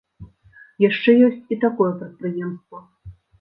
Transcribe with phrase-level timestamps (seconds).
[0.83, 2.79] Яшчэ ёсць і такое прадпрыемства.